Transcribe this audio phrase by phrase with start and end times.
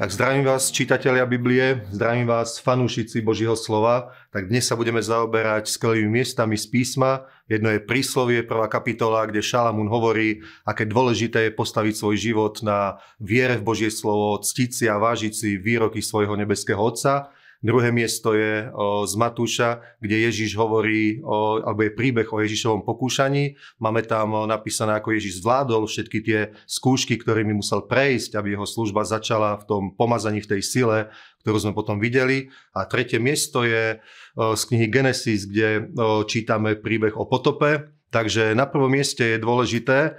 [0.00, 4.16] Tak zdravím vás, čitatelia Biblie, zdravím vás, fanúšici Božího slova.
[4.32, 7.28] Tak dnes sa budeme zaoberať skvelými miestami z písma.
[7.44, 12.96] Jedno je príslovie, prvá kapitola, kde Šalamún hovorí, aké dôležité je postaviť svoj život na
[13.20, 17.28] viere v Božie slovo, ctiť si a vážiť si výroky svojho nebeského Otca.
[17.60, 18.72] Druhé miesto je
[19.04, 21.20] z Matúša, kde Ježiš hovorí,
[21.60, 23.52] alebo je príbeh o Ježišovom pokúšaní.
[23.76, 28.64] Máme tam o, napísané, ako Ježiš zvládol všetky tie skúšky, ktorými musel prejsť, aby jeho
[28.64, 30.98] služba začala v tom pomazaní, v tej sile,
[31.44, 32.48] ktorú sme potom videli.
[32.72, 34.00] A tretie miesto je
[34.32, 35.92] z knihy Genesis, kde
[36.32, 40.18] čítame príbeh o potope, Takže na prvom mieste je dôležité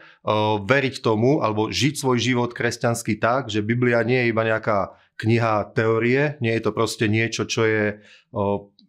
[0.64, 5.76] veriť tomu alebo žiť svoj život kresťanský tak, že Biblia nie je iba nejaká kniha
[5.76, 8.00] teórie, nie je to proste niečo, čo je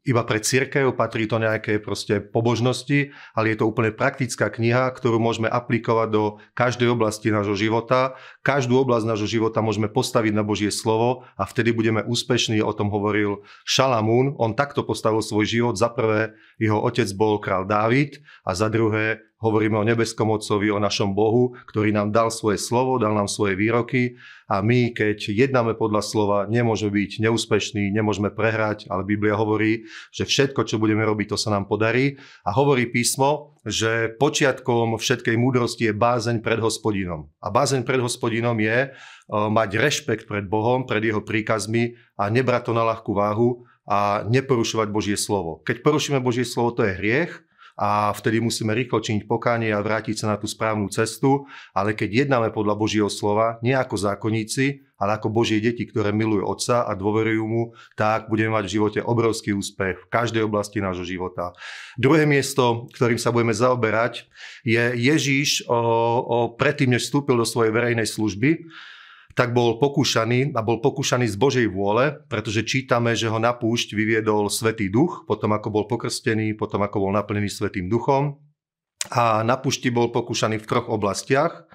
[0.02, 5.23] iba pre církev, patrí to nejaké proste pobožnosti, ale je to úplne praktická kniha, ktorú
[5.23, 8.19] môžeme aplikovať do každej oblasti nášho života.
[8.42, 12.91] Každú oblasť nášho života môžeme postaviť na Božie slovo a vtedy budeme úspešní, o tom
[12.91, 14.34] hovoril Šalamún.
[14.42, 15.75] On takto postavil svoj život.
[15.78, 20.78] Za prvé, jeho otec bol král Dávid a za druhé, Hovoríme o nebeskom Otcovi, o
[20.78, 24.14] našom Bohu, ktorý nám dal svoje slovo, dal nám svoje výroky
[24.46, 30.28] a my, keď jednáme podľa slova, nemôžeme byť neúspešní, nemôžeme prehrať, ale Biblia hovorí, že
[30.28, 32.22] všetko, čo budeme robiť, to sa nám podarí.
[32.46, 37.32] A hovorí písmo, že počiatkom všetkej múdrosti je bázeň pred hospodinom.
[37.42, 38.94] A bázeň pred hospodinom je
[39.32, 44.88] mať rešpekt pred Bohom, pred jeho príkazmi a nebrať to na ľahkú váhu a neporušovať
[44.92, 45.64] Božie slovo.
[45.66, 47.32] Keď porušíme Božie slovo, to je hriech
[47.77, 52.27] a vtedy musíme rýchlo činiť pokánie a vrátiť sa na tú správnu cestu, ale keď
[52.27, 56.95] jednáme podľa Božieho slova, nie ako zákonníci, ale ako Božie deti, ktoré milujú Otca a
[56.95, 57.62] dôverujú mu,
[57.98, 61.59] tak budeme mať v živote obrovský úspech v každej oblasti nášho života.
[61.98, 64.31] Druhé miesto, ktorým sa budeme zaoberať,
[64.62, 68.62] je Ježíš o, o, predtým, než vstúpil do svojej verejnej služby,
[69.33, 73.97] tak bol pokúšaný a bol pokúšaný z Božej vôle, pretože čítame, že ho na púšť
[73.97, 78.41] vyviedol Svetý duch, potom ako bol pokrstený, potom ako bol naplnený Svetým duchom.
[79.10, 81.66] A na púšti bol pokúšaný v troch oblastiach.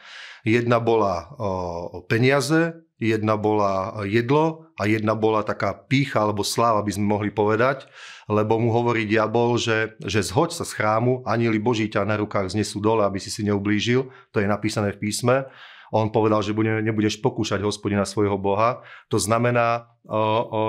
[0.48, 6.92] Jedna bola o, peniaze, jedna bola jedlo a jedna bola taká pícha alebo sláva, by
[6.94, 7.90] sme mohli povedať,
[8.32, 12.54] lebo mu hovorí diabol, že, že zhoď sa z chrámu, anieli Boží ťa na rukách
[12.54, 14.08] znesú dole, aby si si neublížil.
[14.32, 15.52] To je napísané v písme.
[15.94, 18.84] On povedal, že bude, nebudeš pokúšať hospodina svojho Boha.
[19.12, 20.60] To znamená, o, o,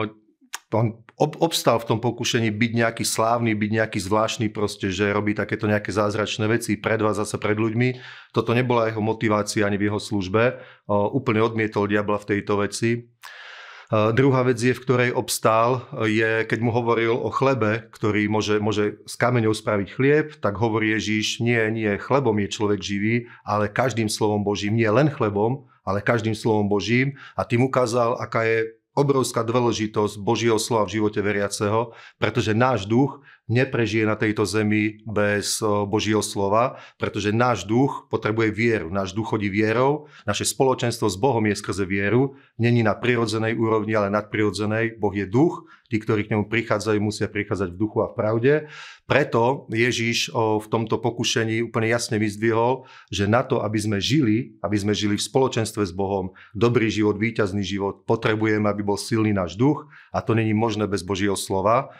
[0.72, 5.34] on ob, obstal v tom pokušení byť nejaký slávny, byť nejaký zvláštny proste, že robí
[5.34, 7.98] takéto nejaké zázračné veci pred vás zase pred ľuďmi.
[8.30, 10.62] Toto nebola jeho motivácia ani v jeho službe.
[10.86, 13.10] O, úplne odmietol diabla v tejto veci.
[13.88, 19.00] Druhá vec je, v ktorej obstál, je, keď mu hovoril o chlebe, ktorý môže, môže
[19.08, 24.12] s kameňou spraviť chlieb, tak hovorí Ježíš, nie, nie, chlebom je človek živý, ale každým
[24.12, 27.16] slovom Božím, nie len chlebom, ale každým slovom Božím.
[27.32, 33.24] A tým ukázal, aká je obrovská dôležitosť Božieho slova v živote veriaceho, pretože náš duch
[33.48, 38.92] neprežije na tejto zemi bez Božieho slova, pretože náš duch potrebuje vieru.
[38.92, 43.96] Náš duch chodí vierou, naše spoločenstvo s Bohom je skrze vieru, není na prirodzenej úrovni,
[43.96, 45.00] ale nadprirodzenej.
[45.00, 48.52] Boh je duch, tí, ktorí k nemu prichádzajú, musia prichádzať v duchu a v pravde.
[49.08, 54.76] Preto Ježíš v tomto pokušení úplne jasne vyzdvihol, že na to, aby sme žili, aby
[54.76, 59.56] sme žili v spoločenstve s Bohom, dobrý život, víťazný život, potrebujeme, aby bol silný náš
[59.56, 61.96] duch a to není možné bez Božieho slova.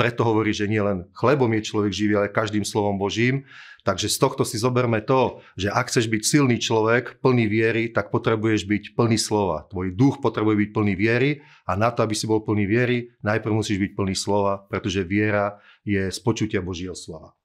[0.00, 3.42] Preto hovorí, že nie len chlebom je človek živý, ale každým slovom Božím.
[3.82, 8.10] Takže z tohto si zoberme to, že ak chceš byť silný človek, plný viery, tak
[8.10, 9.62] potrebuješ byť plný slova.
[9.70, 13.54] Tvoj duch potrebuje byť plný viery a na to, aby si bol plný viery, najprv
[13.54, 17.38] musíš byť plný slova, pretože viera je z počutia Božieho slova.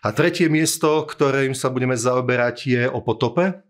[0.00, 3.60] A tretie miesto, ktorým sa budeme zaoberať, je o potope.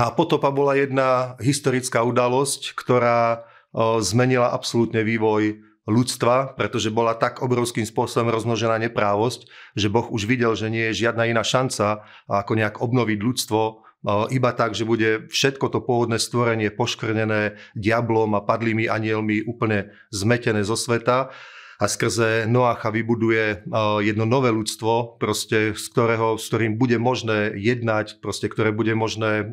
[0.00, 3.44] A potopa bola jedna historická udalosť, ktorá
[4.00, 10.56] zmenila absolútne vývoj ľudstva, pretože bola tak obrovským spôsobom rozmnožená neprávosť, že Boh už videl,
[10.56, 13.84] že nie je žiadna iná šanca ako nejak obnoviť ľudstvo
[14.28, 20.60] iba tak, že bude všetko to pôvodné stvorenie poškrnené diablom a padlými anielmi úplne zmetené
[20.60, 21.32] zo sveta
[21.84, 23.68] a skrze Noacha vybuduje
[24.00, 29.52] jedno nové ľudstvo, proste, z ktorého, s ktorým bude možné jednať, proste, ktoré bude možné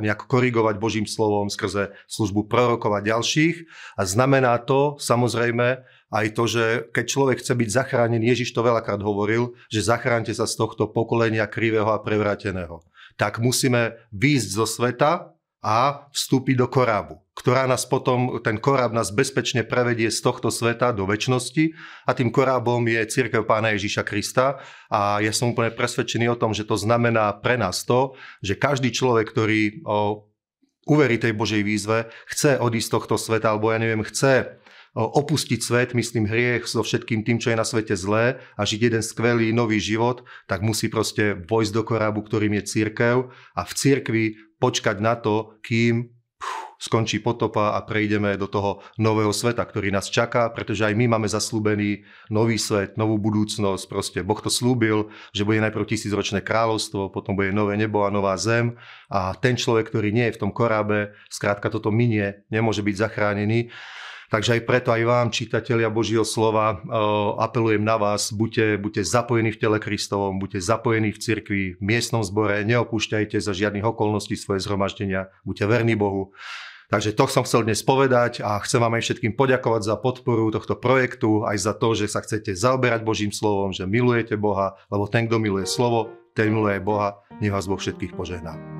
[0.00, 3.68] nejak korigovať Božím slovom skrze službu prorokov a ďalších.
[4.00, 6.64] A znamená to samozrejme aj to, že
[6.96, 11.44] keď človek chce byť zachránený, Ježiš to veľakrát hovoril, že zachránte sa z tohto pokolenia
[11.44, 12.80] krivého a prevráteného.
[13.20, 15.35] Tak musíme výjsť zo sveta
[15.66, 20.94] a vstúpiť do korábu, ktorá nás potom, ten koráb nás bezpečne prevedie z tohto sveta
[20.94, 21.74] do väčšnosti
[22.06, 24.62] a tým korábom je církev pána Ježíša Krista.
[24.86, 28.14] A ja som úplne presvedčený o tom, že to znamená pre nás to,
[28.46, 30.30] že každý človek, ktorý o,
[30.86, 34.62] uverí tej Božej výzve, chce odísť z tohto sveta, alebo ja neviem, chce
[34.96, 39.04] opustiť svet, myslím hriech so všetkým tým, čo je na svete zlé a žiť jeden
[39.04, 44.24] skvelý nový život, tak musí proste vojsť do korábu, ktorým je církev a v církvi
[44.58, 46.16] počkať na to, kým
[46.76, 51.28] skončí potopa a prejdeme do toho nového sveta, ktorý nás čaká, pretože aj my máme
[51.28, 53.84] zaslúbený nový svet, novú budúcnosť.
[53.88, 58.36] Proste Boh to slúbil, že bude najprv tisícročné kráľovstvo, potom bude nové nebo a nová
[58.36, 58.76] zem
[59.08, 63.72] a ten človek, ktorý nie je v tom korábe, skrátka toto minie, nemôže byť zachránený.
[64.26, 66.82] Takže aj preto aj vám, čitatelia Božieho slova,
[67.38, 72.26] apelujem na vás, buďte, buďte zapojení v tele Kristovom, buďte zapojení v cirkvi, v miestnom
[72.26, 76.34] zbore, neopúšťajte za žiadnych okolností svoje zhromaždenia, buďte verní Bohu.
[76.86, 80.78] Takže to som chcel dnes povedať a chcem vám aj všetkým poďakovať za podporu tohto
[80.78, 85.26] projektu, aj za to, že sa chcete zaoberať Božím slovom, že milujete Boha, lebo ten,
[85.26, 87.18] kto miluje slovo, ten miluje Boha.
[87.42, 88.75] Nech vás Boh všetkých požehná.